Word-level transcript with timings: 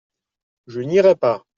Je 0.67 0.81
n’irai 0.81 1.13
pas. 1.15 1.45